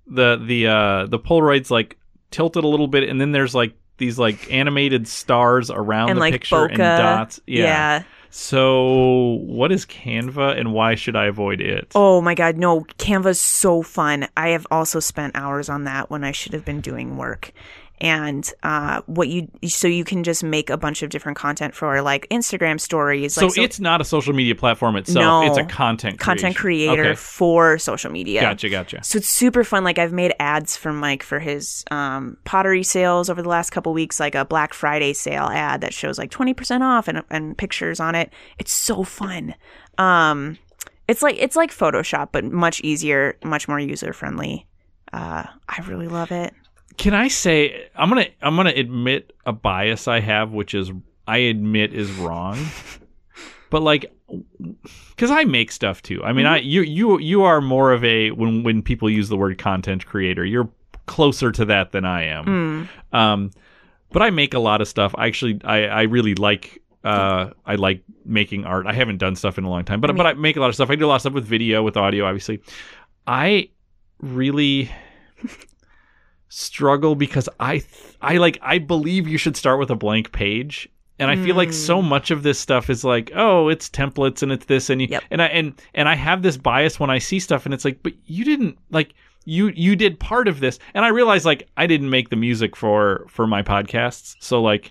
the 0.07 0.37
the 0.45 0.67
uh 0.67 1.07
the 1.07 1.19
Polaroid's 1.19 1.71
like 1.71 1.97
tilted 2.31 2.65
a 2.65 2.69
little 2.69 2.89
bit, 2.89 3.09
and 3.09 3.21
then 3.21 3.33
there's 3.33 3.55
like 3.55 3.75
these 3.99 4.19
like 4.19 4.53
animated 4.53 5.07
stars 5.09 5.71
around 5.71 6.11
and 6.11 6.17
the 6.17 6.21
like 6.21 6.33
picture 6.33 6.57
bokeh. 6.57 6.71
and 6.71 6.79
dots. 6.79 7.41
Yeah. 7.47 7.63
yeah. 7.65 8.03
So 8.31 9.39
what 9.47 9.71
is 9.71 9.87
Canva, 9.87 10.59
and 10.59 10.73
why 10.73 10.97
should 10.97 11.15
I 11.15 11.27
avoid 11.27 11.61
it? 11.61 11.93
Oh 11.95 12.21
my 12.21 12.35
god, 12.35 12.57
no, 12.57 12.81
Canva's 12.99 13.41
so 13.41 13.83
fun. 13.83 14.27
I 14.37 14.49
have 14.49 14.67
also 14.73 14.99
spent 14.99 15.37
hours 15.37 15.69
on 15.69 15.85
that 15.85 16.11
when 16.11 16.25
I 16.25 16.33
should 16.33 16.53
have 16.53 16.65
been 16.65 16.81
doing 16.81 17.17
work. 17.17 17.53
And 18.01 18.51
uh, 18.65 19.03
what 19.07 19.29
you 19.29 19.49
so 19.69 19.87
you 19.87 20.03
can 20.05 20.25
just 20.25 20.43
make 20.43 20.69
a 20.69 20.77
bunch 20.77 21.03
of 21.05 21.11
different 21.11 21.39
content 21.39 21.75
for 21.77 22.03
like 22.03 22.27
Instagram 22.29 22.81
stories. 22.81 23.35
so, 23.35 23.47
like, 23.47 23.57
it's 23.59 23.79
not 23.79 24.01
a 24.01 24.05
social 24.05 24.33
media 24.35 24.57
platform 24.57 24.97
itself; 24.97 25.23
No. 25.23 25.47
it's 25.47 25.57
a 25.57 25.65
content 25.65 26.19
content 26.19 26.57
creation. 26.57 26.93
creator 26.95 27.11
Okay. 27.11 27.15
for 27.15 27.79
social 27.79 28.11
media. 28.11 28.41
Gotcha, 28.41 28.69
gotcha. 28.69 29.05
So 29.05 29.19
it's 29.19 29.29
super 29.29 29.63
fun. 29.63 29.85
Like 29.85 29.99
I've 29.99 30.13
made 30.13 30.35
ads 30.41 30.77
for 30.77 30.93
Mike 30.93 31.23
for 31.23 31.39
his 31.39 31.85
um, 31.93 32.37
pottery 32.45 32.83
sales 32.83 33.31
over 33.31 33.41
the 33.43 33.49
last 33.49 33.71
couple 33.71 33.93
weeks, 33.93 34.19
like 34.19 34.35
a 34.35 34.45
Black 34.45 34.75
Friday 34.75 35.13
sale 35.13 35.45
ad 35.47 35.81
that 35.83 35.95
shows 35.95 36.19
like 36.19 36.31
twenty 36.33 36.53
percent 36.53 36.83
off 36.83 37.07
and, 37.07 37.23
and 37.31 37.57
pictures 37.57 38.01
on 38.01 38.17
it. 38.17 38.33
It's 38.59 38.73
so 38.73 39.05
fun. 39.05 39.55
Um, 39.99 40.59
it's 41.07 41.23
like 41.23 41.37
it's 41.39 41.55
like 41.55 41.71
Photoshop, 41.71 42.31
but 42.33 42.45
much 42.45 42.81
easier, 42.81 43.37
much 43.45 43.69
more 43.69 43.79
user 43.79 44.13
friendly. 44.13 44.67
Uh, 45.13 45.45
I 45.69 45.81
really 45.87 46.09
love 46.09 46.33
it. 46.33 46.53
Can 46.97 47.15
I 47.15 47.29
say 47.29 47.89
I'm 47.97 48.09
gonna 48.09 48.27
I'm 48.41 48.57
gonna 48.57 48.71
admit 48.71 49.33
a 49.45 49.53
bias 49.53 50.07
I 50.09 50.21
have, 50.21 50.53
which 50.53 50.75
is 50.75 50.91
I 51.27 51.39
admit 51.39 51.93
is 51.93 52.11
wrong, 52.13 52.59
but 53.71 53.83
like 53.83 54.13
because 55.11 55.31
I 55.31 55.45
make 55.45 55.73
stuff 55.73 56.03
too. 56.03 56.23
I 56.25 56.33
mean, 56.33 56.47
I 56.47 56.59
you 56.59 56.83
you 56.83 57.19
you 57.19 57.43
are 57.43 57.61
more 57.61 57.93
of 57.93 58.05
a 58.05 58.31
when 58.31 58.63
when 58.63 58.83
people 58.83 59.11
use 59.11 59.29
the 59.29 59.37
word 59.37 59.59
content 59.59 60.07
creator, 60.07 60.45
you're 60.45 60.69
closer 61.07 61.53
to 61.53 61.65
that 61.67 61.93
than 61.93 62.05
I 62.05 62.25
am. 62.25 62.49
Um, 63.13 63.51
but 64.11 64.23
I 64.23 64.31
make 64.31 64.55
a 64.55 64.59
lot 64.59 64.81
of 64.81 64.89
stuff. 64.89 65.15
I 65.19 65.27
actually 65.27 65.61
I 65.65 65.87
I 65.87 66.03
really 66.03 66.35
like. 66.35 66.81
Uh, 67.03 67.51
I 67.67 67.75
like 67.75 68.03
making 68.25 68.65
art. 68.65 68.87
I 68.87 68.95
haven't 68.95 69.19
done 69.19 69.37
stuff 69.37 69.59
in 69.59 69.65
a 69.65 69.69
long 69.69 69.85
time, 69.85 70.01
but 70.01 70.17
but 70.17 70.25
I 70.25 70.33
make 70.33 70.57
a 70.57 70.61
lot 70.61 70.69
of 70.69 70.75
stuff. 70.75 70.89
I 70.89 70.95
do 70.95 71.05
a 71.05 71.09
lot 71.09 71.17
of 71.17 71.21
stuff 71.21 71.35
with 71.35 71.45
video, 71.45 71.83
with 71.83 71.99
audio, 71.99 72.25
obviously. 72.25 72.63
I 73.27 73.69
really 74.23 74.91
struggle 76.55 77.15
because 77.15 77.49
I 77.59 77.79
th- 77.79 78.17
I 78.23 78.37
like 78.37 78.59
I 78.63 78.79
believe 78.79 79.27
you 79.27 79.39
should 79.39 79.57
start 79.57 79.79
with 79.79 79.91
a 79.91 79.97
blank 79.97 80.33
page. 80.33 80.89
And 81.21 81.31
I 81.31 81.37
feel 81.37 81.55
like 81.55 81.73
so 81.73 82.03
hmm. 82.03 82.09
much 82.09 82.33
of 82.33 82.43
this 82.43 82.59
stuff 82.59 82.91
is 82.91 83.05
like, 83.05 83.31
oh, 83.37 83.69
it's 83.69 83.89
templates 83.89 84.43
and 84.43 84.51
it's 84.51 84.67
this 84.67 84.91
and 84.91 85.01
you, 85.01 85.07
Yep. 85.09 85.23
and 85.31 85.41
I 85.41 85.47
and 85.47 85.81
and 85.95 86.09
I 86.09 86.17
have 86.17 86.43
this 86.43 86.57
bias 86.57 86.99
when 86.99 87.09
I 87.09 87.19
see 87.19 87.39
stuff 87.39 87.65
and 87.65 87.73
it's 87.73 87.85
like, 87.85 88.03
but 88.03 88.15
you 88.27 88.45
didn't 88.45 88.77
like 88.91 89.15
you 89.45 89.69
you 89.77 89.95
did 89.95 90.19
part 90.19 90.49
of 90.49 90.59
this. 90.59 90.79
And 90.93 91.05
I 91.05 91.09
realize 91.09 91.45
like 91.45 91.69
I 91.77 91.87
didn't 91.87 92.11
make 92.11 92.31
the 92.31 92.37
music 92.37 92.75
for 92.75 93.27
for 93.29 93.47
my 93.47 93.63
podcasts. 93.63 94.35
So 94.41 94.61
like 94.61 94.91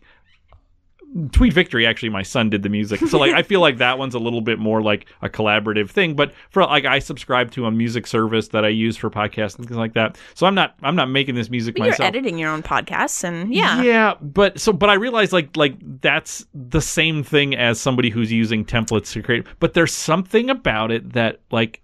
Tweet 1.31 1.53
Victory, 1.53 1.85
actually, 1.85 2.09
my 2.09 2.23
son 2.23 2.49
did 2.49 2.63
the 2.63 2.69
music. 2.69 2.99
So, 3.01 3.19
like, 3.19 3.33
I 3.33 3.43
feel 3.43 3.59
like 3.59 3.77
that 3.77 3.99
one's 3.99 4.15
a 4.15 4.19
little 4.19 4.41
bit 4.41 4.57
more 4.57 4.81
like 4.81 5.05
a 5.21 5.29
collaborative 5.29 5.89
thing. 5.91 6.15
But 6.15 6.33
for 6.49 6.63
like, 6.63 6.85
I 6.85 6.99
subscribe 6.99 7.51
to 7.51 7.65
a 7.67 7.71
music 7.71 8.07
service 8.07 8.47
that 8.47 8.65
I 8.65 8.69
use 8.69 8.97
for 8.97 9.09
podcasts 9.11 9.57
and 9.57 9.67
things 9.67 9.77
like 9.77 9.93
that. 9.93 10.17
So 10.33 10.47
I'm 10.47 10.55
not, 10.55 10.75
I'm 10.81 10.95
not 10.95 11.09
making 11.09 11.35
this 11.35 11.49
music 11.51 11.75
But 11.75 11.83
you're 11.83 11.91
myself. 11.91 12.07
editing 12.07 12.39
your 12.39 12.49
own 12.49 12.63
podcasts, 12.63 13.23
and 13.23 13.53
yeah, 13.53 13.83
yeah, 13.83 14.15
but 14.21 14.59
so, 14.59 14.73
but 14.73 14.89
I 14.89 14.95
realize 14.95 15.31
like, 15.31 15.55
like 15.55 15.75
that's 16.01 16.45
the 16.53 16.81
same 16.81 17.23
thing 17.23 17.55
as 17.55 17.79
somebody 17.79 18.09
who's 18.09 18.31
using 18.31 18.65
templates 18.65 19.11
to 19.13 19.21
create. 19.21 19.45
But 19.59 19.75
there's 19.75 19.93
something 19.93 20.49
about 20.49 20.91
it 20.91 21.13
that 21.13 21.41
like 21.51 21.81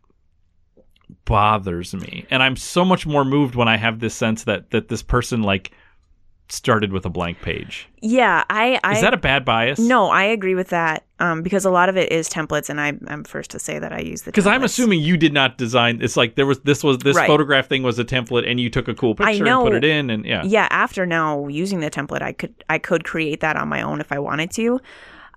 bothers 1.25 1.93
me, 1.93 2.25
and 2.31 2.41
I'm 2.41 2.55
so 2.55 2.83
much 2.83 3.05
more 3.05 3.23
moved 3.23 3.53
when 3.53 3.67
I 3.67 3.77
have 3.77 3.99
this 3.99 4.15
sense 4.15 4.45
that 4.45 4.71
that 4.71 4.87
this 4.87 5.03
person 5.03 5.43
like 5.43 5.71
started 6.51 6.91
with 6.91 7.05
a 7.05 7.09
blank 7.09 7.41
page. 7.41 7.87
Yeah, 8.01 8.43
I. 8.49 8.79
I 8.83 8.95
Is 8.95 9.01
that 9.01 9.13
a 9.13 9.17
bad 9.17 9.45
bias? 9.45 9.79
no, 9.79 10.09
I 10.09 10.23
agree 10.23 10.55
with 10.55 10.69
that 10.69 11.05
um, 11.19 11.43
because 11.43 11.65
a 11.65 11.69
lot 11.71 11.89
of 11.89 11.97
it 11.97 12.11
is 12.11 12.29
templates, 12.29 12.69
and 12.69 12.79
I, 12.79 12.93
I'm 13.07 13.23
first 13.23 13.51
to 13.51 13.59
say 13.59 13.77
that 13.79 13.91
I 13.91 13.99
use 13.99 14.23
the 14.23 14.31
Because 14.31 14.47
I'm 14.47 14.63
assuming 14.63 15.01
you 15.01 15.17
did 15.17 15.33
not 15.33 15.57
design. 15.57 15.99
It's 16.01 16.17
like 16.17 16.35
there 16.35 16.45
was 16.45 16.59
this 16.61 16.83
was 16.83 16.99
this 16.99 17.15
Right. 17.17 17.27
photograph 17.27 17.67
thing 17.67 17.83
was 17.83 17.99
a 17.99 18.05
template, 18.05 18.49
and 18.49 18.59
you 18.59 18.69
took 18.69 18.87
a 18.87 18.95
cool 18.95 19.15
picture 19.15 19.45
and 19.45 19.63
put 19.63 19.73
it 19.73 19.83
in, 19.83 20.09
and 20.09 20.25
yeah, 20.25 20.43
yeah 20.45 20.67
after 20.71 21.05
now 21.05 21.47
using 21.47 21.79
the 21.79 21.89
template 21.89 22.21
i 22.21 22.31
could 22.31 22.53
i 22.69 22.77
could 22.77 23.03
create 23.03 23.39
that 23.41 23.55
on 23.55 23.67
my 23.67 23.81
own 23.81 23.99
if 23.99 24.11
i 24.11 24.19
wanted 24.19 24.49
to 24.51 24.79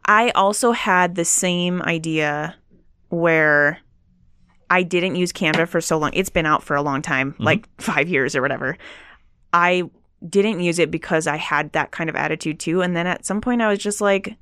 i 0.07 0.31
also 0.31 0.73
had 0.73 1.14
the 1.14 1.25
same 1.25 1.83
idea 1.83 2.54
where 3.09 3.78
i 4.71 4.83
didn't 4.83 5.16
use 5.16 5.33
canva 5.33 5.66
for 5.69 5.81
so 5.81 5.99
long 5.99 6.11
it's 6.12 6.31
been 6.31 6.47
out 6.47 6.62
for 6.62 6.76
a 6.76 6.83
long 6.83 7.02
time 7.02 7.35
like 7.38 7.69
five 7.78 8.09
years 8.09 8.37
or 8.37 8.42
whatever 8.42 8.76
i 9.52 9.83
didn't 10.29 10.61
use 10.61 10.79
it 10.79 10.91
because 10.91 11.26
i 11.26 11.37
had 11.37 11.73
that 11.73 11.91
kind 11.91 12.09
of 12.11 12.17
attitude 12.17 12.59
too 12.61 12.81
and 12.83 12.95
then 12.97 13.07
at 13.07 13.25
some 13.26 13.41
point 13.41 13.61
i 13.62 13.69
was 13.69 13.79
just 13.79 14.00
like 14.00 14.37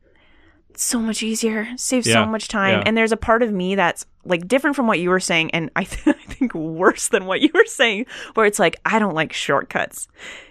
so 0.77 1.01
much 1.01 1.23
easier 1.23 1.67
saves 1.77 2.07
Yeah, 2.07 2.25
so 2.25 2.27
much 2.27 2.49
time 2.49 2.79
yeah. 2.79 2.83
and 2.87 2.97
there's 2.97 3.13
a 3.13 3.17
part 3.17 3.43
of 3.43 3.53
me 3.53 3.75
that's 3.75 4.07
like 4.25 4.47
different 4.47 4.77
from 4.77 4.87
what 4.87 5.01
you 5.01 5.11
were 5.11 5.21
saying 5.21 5.51
and 5.53 5.71
I, 5.77 5.85
th- 5.85 6.07
I 6.17 6.33
think 6.33 6.55
worse 6.55 7.09
than 7.09 7.27
what 7.27 7.41
you 7.41 7.51
were 7.53 7.65
saying 7.67 8.07
where 8.35 8.47
it's 8.47 8.59
like 8.59 8.77
i 8.85 8.99
don't 8.99 9.15
like 9.15 9.33
shortcuts 9.33 10.09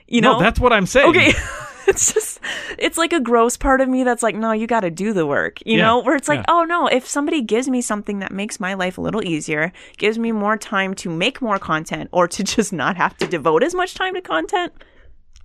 you 0.07 0.21
know 0.21 0.33
no, 0.33 0.39
that's 0.39 0.59
what 0.59 0.74
I'm 0.74 0.86
saying. 0.88 1.09
okay 1.09 1.33
it's 1.88 2.13
just 2.13 2.39
it's 2.77 2.98
like 2.98 3.13
a 3.13 3.19
gross 3.19 3.57
part 3.57 3.79
of 3.81 3.88
me 3.89 4.03
that's 4.03 4.21
like 4.21 4.36
no 4.36 4.51
you 4.51 4.67
got 4.67 4.81
to 4.81 4.91
do 4.91 5.13
the 5.13 5.25
work 5.25 5.59
you 5.65 5.77
Yeah, 5.77 5.86
know 5.86 6.00
where 6.00 6.15
it's 6.15 6.27
like 6.27 6.39
yeah. 6.39 6.45
oh 6.50 6.63
no 6.63 6.88
if 6.88 7.07
somebody 7.07 7.41
gives 7.41 7.67
me 7.69 7.81
something 7.81 8.19
that 8.19 8.31
makes 8.31 8.59
my 8.59 8.74
life 8.74 8.98
a 8.98 9.01
little 9.01 9.24
easier 9.24 9.71
gives 9.98 10.19
me 10.19 10.31
more 10.31 10.57
time 10.57 10.93
to 10.95 11.09
make 11.09 11.41
more 11.41 11.57
content 11.57 12.09
or 12.12 12.27
to 12.27 12.43
just 12.55 12.74
not 12.74 12.98
have 12.98 13.15
to 13.17 13.27
devote 13.27 13.63
as 13.63 13.74
much 13.74 13.93
time 13.95 14.13
to 14.15 14.21
content 14.21 14.74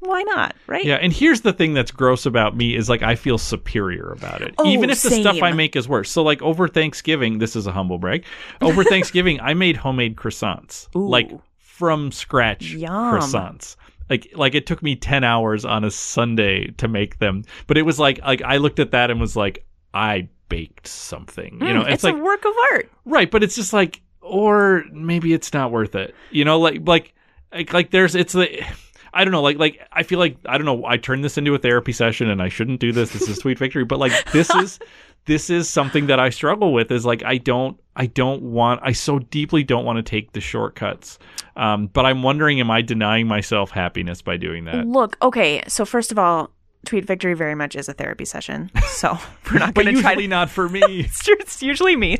why 0.05 0.23
not 0.23 0.55
right 0.67 0.85
Yeah, 0.85 0.97
and 0.97 1.13
here's 1.13 1.41
the 1.43 1.53
thing 1.53 1.75
that's 1.75 1.91
gross 1.91 2.27
about 2.27 2.57
me 2.57 2.75
is 2.77 2.89
like 2.89 3.03
I 3.03 3.15
feel 3.15 3.39
superior 3.39 4.13
about 4.13 4.43
it. 4.43 4.55
Oh, 4.59 4.67
Even 4.67 4.91
if 4.91 5.03
the 5.03 5.11
stuff 5.11 5.43
I 5.43 5.53
make 5.53 5.77
is 5.77 5.89
worse. 5.89 6.11
So 6.11 6.23
like 6.23 6.41
over 6.43 6.69
Thanksgiving, 6.69 7.39
this 7.39 7.57
is 7.57 7.67
a 7.67 7.73
humble 7.73 7.99
brag. 7.99 8.25
Over 8.61 8.85
Thanksgiving, 8.85 9.41
I 9.41 9.55
made 9.55 9.77
homemade 9.77 10.17
croissants. 10.17 10.89
Ooh. 10.97 11.09
Like 11.09 11.31
from 11.59 12.13
scratch 12.13 12.71
Yum. 12.73 12.91
croissants. 13.15 13.77
Like 14.11 14.29
like 14.35 14.55
it 14.55 14.67
took 14.67 14.83
me 14.83 14.97
10 14.97 15.25
hours 15.25 15.65
on 15.65 15.85
a 15.85 15.91
Sunday 15.91 16.69
to 16.79 16.89
make 16.89 17.19
them. 17.19 17.43
But 17.67 17.79
it 17.79 17.83
was 17.83 17.99
like 17.99 18.21
like 18.23 18.43
I 18.43 18.59
looked 18.59 18.79
at 18.79 18.91
that 18.93 19.11
and 19.11 19.21
was 19.21 19.35
like 19.37 19.65
I 19.93 20.29
baked 20.49 20.87
something. 20.87 21.59
You 21.61 21.75
know, 21.75 21.81
Mm, 21.83 21.87
it's, 21.87 21.95
it's, 21.95 22.05
like 22.05 22.15
a 22.15 22.19
work 22.19 22.45
of 22.45 22.53
art 22.73 22.91
Right, 23.05 23.31
but 23.31 23.43
it's 23.43 23.55
just 23.57 23.73
like, 23.73 24.01
or 24.21 24.85
maybe 24.93 25.33
it's 25.33 25.53
not 25.53 25.71
worth 25.73 25.95
it. 25.95 26.15
You 26.31 26.45
know, 26.45 26.59
like 26.61 26.87
like 26.87 27.15
like, 27.53 27.73
like 27.73 27.91
there's 27.91 28.15
it's 28.15 28.33
the. 28.33 28.65
I 29.14 29.25
don't 29.25 29.33
know, 29.33 29.42
like 29.42 29.59
like 29.59 29.80
I 29.92 30.02
feel 30.02 30.18
like 30.18 30.37
I 30.47 30.59
don't 30.59 30.66
know. 30.66 30.85
I 30.85 30.97
turned 30.97 31.25
this 31.25 31.38
into 31.38 31.54
a 31.54 31.59
therapy 31.59 31.92
session, 31.92 32.28
and 32.28 32.42
I 32.42 32.49
shouldn't 32.49 32.80
do 32.80 32.92
this. 32.92 33.11
This 33.11 33.28
is 33.28 33.37
sweet 33.38 33.59
victory, 33.59 33.85
but 33.85 33.99
like 33.99 34.33
this 34.33 34.50
is 34.50 34.78
this 35.26 35.50
is 35.50 35.68
something 35.68 36.09
that 36.09 36.21
I 36.21 36.30
struggle 36.30 36.73
with. 36.73 36.90
Is 36.90 37.06
like 37.06 37.23
I 37.25 37.38
don't 37.38 37.80
I 37.97 38.06
don't 38.06 38.42
want 38.42 38.80
I 38.83 38.92
so 38.92 39.18
deeply 39.21 39.62
don't 39.62 39.85
want 39.85 39.97
to 39.97 40.02
take 40.02 40.33
the 40.33 40.40
shortcuts. 40.40 41.18
Um, 41.56 41.87
but 41.87 42.04
I'm 42.04 42.23
wondering, 42.23 42.61
am 42.61 42.71
I 42.71 42.83
denying 42.83 43.28
myself 43.28 43.71
happiness 43.71 44.21
by 44.21 44.37
doing 44.37 44.64
that? 44.64 44.87
look 44.87 45.16
okay 45.23 45.62
so 45.68 45.85
first 45.85 46.12
of 46.12 46.18
all 46.18 46.50
tweet 46.85 47.04
victory 47.04 47.35
very 47.35 47.54
much 47.54 47.75
is 47.75 47.88
a 47.88 47.94
therapy 47.94 48.25
session 48.25 48.71
so 48.87 49.16
we're 49.50 49.59
not 49.59 49.73
But 49.75 49.85
going 49.85 49.97
to 49.97 50.02
try 50.02 50.11
usually 50.12 50.26
not 50.26 50.50
for 50.50 50.68
me. 50.68 50.80
it's, 51.00 51.26
it's 51.28 51.62
usually 51.62 51.97
me. 51.97 52.18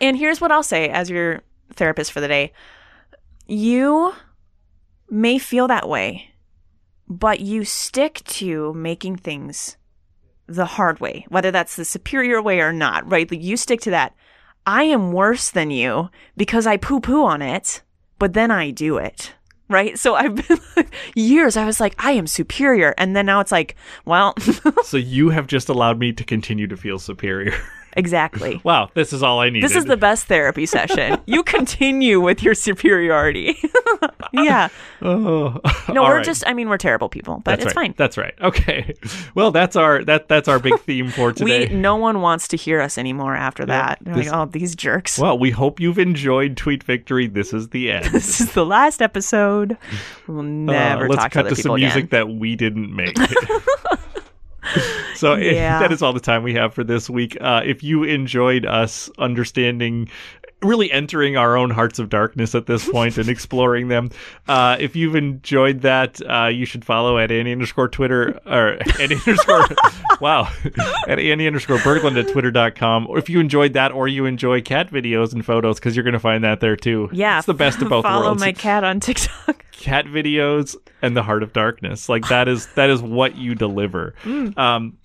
And 0.00 0.16
here's 0.16 0.40
what 0.40 0.52
I'll 0.52 0.62
say 0.62 0.88
as 0.88 1.10
your 1.10 1.42
therapist 1.74 2.12
for 2.12 2.20
the 2.20 2.28
day 2.28 2.52
you 3.46 4.14
may 5.10 5.38
feel 5.38 5.68
that 5.68 5.88
way, 5.88 6.30
but 7.08 7.40
you 7.40 7.64
stick 7.64 8.22
to 8.24 8.72
making 8.74 9.16
things 9.16 9.76
the 10.46 10.64
hard 10.64 11.00
way, 11.00 11.26
whether 11.28 11.50
that's 11.50 11.76
the 11.76 11.84
superior 11.84 12.42
way 12.42 12.60
or 12.60 12.72
not, 12.72 13.10
right? 13.10 13.30
You 13.30 13.56
stick 13.56 13.80
to 13.82 13.90
that. 13.90 14.14
I 14.66 14.84
am 14.84 15.12
worse 15.12 15.50
than 15.50 15.70
you 15.70 16.10
because 16.36 16.66
I 16.66 16.76
poo 16.76 17.00
poo 17.00 17.24
on 17.24 17.40
it, 17.42 17.82
but 18.18 18.34
then 18.34 18.50
I 18.50 18.70
do 18.70 18.96
it. 18.98 19.32
Right. 19.68 19.96
So 19.96 20.16
I've 20.16 20.34
been 20.34 20.58
like, 20.76 20.92
years, 21.14 21.56
I 21.56 21.64
was 21.64 21.78
like, 21.78 21.94
I 22.04 22.12
am 22.12 22.26
superior. 22.26 22.92
And 22.98 23.14
then 23.14 23.26
now 23.26 23.38
it's 23.38 23.52
like, 23.52 23.76
well, 24.04 24.34
so 24.82 24.96
you 24.96 25.30
have 25.30 25.46
just 25.46 25.68
allowed 25.68 26.00
me 26.00 26.12
to 26.12 26.24
continue 26.24 26.66
to 26.66 26.76
feel 26.76 26.98
superior. 26.98 27.54
exactly. 27.96 28.60
wow, 28.64 28.90
this 28.94 29.12
is 29.12 29.22
all 29.22 29.40
I 29.40 29.50
needed. 29.50 29.68
This 29.68 29.76
is 29.76 29.84
the 29.84 29.96
best 29.96 30.26
therapy 30.26 30.66
session. 30.66 31.18
you 31.26 31.42
continue 31.42 32.20
with 32.20 32.42
your 32.42 32.54
superiority. 32.54 33.58
yeah. 34.32 34.68
Oh, 35.02 35.58
No, 35.88 36.02
all 36.02 36.08
we're 36.08 36.16
right. 36.16 36.24
just 36.24 36.46
I 36.46 36.52
mean 36.52 36.68
we're 36.68 36.76
terrible 36.78 37.08
people, 37.08 37.36
but 37.44 37.52
That's 37.52 37.66
it's 37.66 37.76
right. 37.76 37.86
fine. 37.86 37.94
That's 37.96 38.16
right. 38.18 38.34
Okay. 38.40 38.94
Well, 39.34 39.50
that's 39.50 39.76
our 39.76 40.04
that 40.04 40.28
that's 40.28 40.48
our 40.48 40.58
big 40.58 40.78
theme 40.80 41.10
for 41.10 41.32
today. 41.32 41.68
We 41.68 41.74
no 41.74 41.96
one 41.96 42.20
wants 42.20 42.48
to 42.48 42.56
hear 42.56 42.80
us 42.80 42.98
anymore 42.98 43.34
after 43.34 43.66
that. 43.66 43.98
They're 44.02 44.14
this- 44.14 44.28
like, 44.30 44.36
oh, 44.36 44.44
these 44.50 44.74
jerks. 44.76 45.18
well, 45.18 45.38
we 45.38 45.50
hope 45.50 45.80
you've 45.80 45.98
enjoyed 45.98 46.56
Tweet 46.56 46.82
Victory. 46.84 47.26
This 47.26 47.52
is 47.52 47.68
the 47.70 47.90
end. 47.90 48.06
this 48.06 48.40
is 48.40 48.52
the 48.52 48.64
last 48.66 49.00
episode. 49.02 49.76
We'll 50.26 50.42
never 50.42 50.78
Uh, 50.78 50.88
never 50.90 51.08
let's 51.08 51.32
cut 51.34 51.48
to 51.48 51.56
some 51.56 51.74
music 51.76 52.04
again. 52.04 52.08
that 52.28 52.28
we 52.32 52.56
didn't 52.56 52.94
make. 52.94 53.16
so 55.14 55.34
Yeah. 55.36 55.78
that 55.80 55.92
is 55.92 56.02
all 56.02 56.12
the 56.12 56.20
time 56.20 56.42
we 56.42 56.54
have 56.54 56.74
for 56.74 56.84
this 56.84 57.08
week. 57.10 57.36
Uh, 57.40 57.62
if 57.64 57.82
you 57.82 58.04
enjoyed 58.04 58.66
us 58.66 59.10
understanding, 59.18 60.08
really 60.62 60.90
entering 60.92 61.36
our 61.36 61.56
own 61.56 61.70
hearts 61.70 61.98
of 61.98 62.08
darkness 62.08 62.54
at 62.54 62.66
this 62.66 62.88
point 62.88 63.16
and 63.18 63.28
exploring 63.28 63.88
them, 63.88 64.10
uh, 64.48 64.76
if 64.78 64.94
you've 64.94 65.16
enjoyed 65.16 65.80
that, 65.82 66.20
uh, 66.28 66.46
you 66.46 66.66
should 66.66 66.84
follow 66.84 67.18
at 67.18 67.30
Annie 67.30 67.52
underscore 67.52 67.88
Twitter 67.88 68.38
or 68.46 68.78
Annie 69.00 69.16
underscore 69.26 69.66
wow 70.20 70.50
at 71.08 71.18
Annie 71.18 71.46
underscore 71.46 71.78
Berglund 71.78 72.18
at 72.22 72.30
twitter.com. 72.32 73.06
Or 73.06 73.18
if 73.18 73.28
you 73.30 73.40
enjoyed 73.40 73.72
that, 73.72 73.92
or 73.92 74.08
you 74.08 74.26
enjoy 74.26 74.60
cat 74.60 74.90
videos 74.90 75.32
and 75.32 75.44
photos, 75.44 75.78
because 75.78 75.96
you're 75.96 76.04
going 76.04 76.12
to 76.12 76.18
find 76.20 76.44
that 76.44 76.60
there 76.60 76.76
too. 76.76 77.08
yeah, 77.12 77.38
it's 77.38 77.46
the 77.46 77.54
best 77.54 77.80
of 77.80 77.88
both 77.88 78.04
worlds. 78.04 78.24
Follow 78.24 78.34
my 78.34 78.52
cat 78.52 78.84
on 78.84 79.00
TikTok. 79.00 79.64
cat 79.72 80.04
videos 80.04 80.76
and 81.00 81.16
the 81.16 81.22
heart 81.22 81.42
of 81.42 81.54
darkness 81.54 82.08
like 82.10 82.28
that 82.28 82.48
is 82.48 82.66
that 82.74 82.90
is 82.90 83.00
what 83.00 83.36
you 83.36 83.54
deliver 83.54 84.14
um 84.58 84.98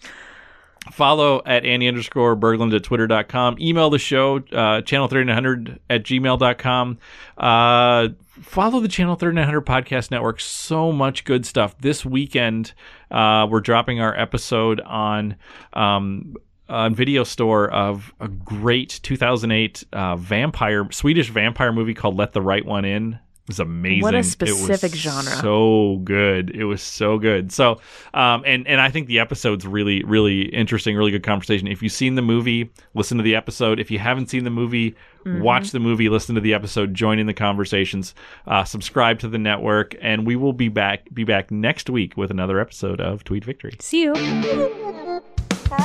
follow 0.91 1.41
at 1.45 1.65
annie 1.65 1.87
underscore 1.87 2.35
berglund 2.35 2.73
at 2.75 2.83
twitter.com 2.83 3.57
email 3.59 3.89
the 3.89 3.99
show 3.99 4.37
uh 4.51 4.81
channel 4.81 5.07
3900 5.07 5.79
at 5.89 6.03
gmail.com 6.03 6.97
uh 7.37 8.07
follow 8.41 8.79
the 8.79 8.87
channel 8.87 9.15
3900 9.15 9.61
podcast 9.65 10.11
network. 10.11 10.39
So 10.39 10.91
much 10.91 11.23
good 11.23 11.45
stuff. 11.45 11.77
This 11.79 12.05
weekend 12.05 12.73
uh 13.11 13.47
we're 13.49 13.61
dropping 13.61 13.99
our 14.01 14.17
episode 14.17 14.81
on 14.81 15.35
um 15.73 16.35
on 16.67 16.95
video 16.95 17.23
store 17.23 17.69
of 17.69 18.13
a 18.19 18.27
great 18.27 18.99
2008 19.03 19.83
uh, 19.93 20.15
vampire 20.15 20.87
Swedish 20.91 21.29
vampire 21.29 21.71
movie 21.71 21.93
called 21.93 22.17
Let 22.17 22.33
the 22.33 22.41
Right 22.41 22.65
One 22.65 22.85
In. 22.85 23.19
It 23.45 23.49
was 23.49 23.59
amazing. 23.59 24.01
What 24.01 24.15
a 24.15 24.17
It 24.17 24.19
was 24.21 24.31
specific 24.31 24.95
genre. 24.95 25.31
So 25.33 26.01
good. 26.03 26.49
It 26.49 26.65
was 26.65 26.81
so 26.81 27.19
good. 27.19 27.51
So, 27.51 27.79
um, 28.15 28.41
and 28.43 28.67
and 28.67 28.81
I 28.81 28.89
think 28.89 29.05
the 29.07 29.19
episode's 29.19 29.67
really 29.67 30.03
really 30.03 30.43
interesting. 30.43 30.97
Really 30.97 31.11
good 31.11 31.21
conversation. 31.23 31.67
If 31.67 31.83
you've 31.83 31.91
seen 31.93 32.15
the 32.15 32.23
movie, 32.23 32.71
listen 32.95 33.17
to 33.17 33.23
the 33.23 33.35
episode. 33.35 33.79
If 33.79 33.91
you 33.91 33.99
haven't 33.99 34.29
seen 34.31 34.43
the 34.45 34.49
movie, 34.49 34.95
Mm-hmm. 35.25 35.41
watch 35.41 35.71
the 35.71 35.79
movie, 35.79 36.07
listen 36.07 36.35
to 36.35 36.41
the 36.41 36.53
episode, 36.53 36.93
join 36.93 37.17
in 37.17 37.25
the 37.25 37.33
conversations, 37.33 38.13
uh, 38.45 38.63
subscribe 38.63 39.17
to 39.21 39.27
the 39.27 39.39
network, 39.39 39.95
and 39.99 40.23
we 40.27 40.35
will 40.35 40.53
be 40.53 40.69
back 40.69 41.11
be 41.15 41.23
back 41.23 41.49
next 41.49 41.89
week 41.89 42.15
with 42.15 42.29
another 42.29 42.59
episode 42.59 43.01
of 43.01 43.23
Tweet 43.23 43.43
Victory. 43.43 43.75
See 43.79 44.03
you. 44.03 44.13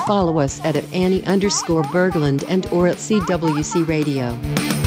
Follow 0.07 0.39
us 0.41 0.61
at, 0.63 0.77
at 0.77 0.85
Annie 0.93 1.25
underscore 1.25 1.85
Berglund 1.85 2.45
and 2.49 2.67
or 2.67 2.87
at 2.87 2.99
CWC 2.99 3.89
Radio. 3.89 4.80